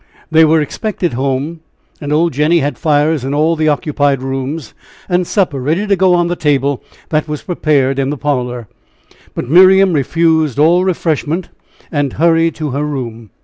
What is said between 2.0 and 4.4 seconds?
and old Jenny had fires in all the occupied